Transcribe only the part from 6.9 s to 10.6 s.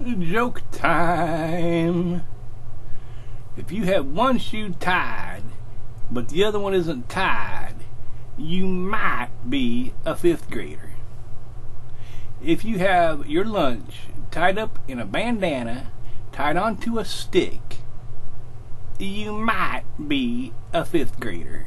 tied, you might be a fifth